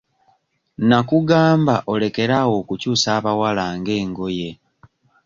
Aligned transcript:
Nakugamba 0.87 1.75
olekere 1.93 2.33
awo 2.41 2.53
okukyusa 2.61 3.07
abawala 3.17 3.65
nga 3.77 3.91
engoye. 4.01 4.49